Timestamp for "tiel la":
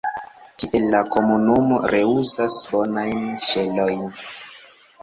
0.61-1.01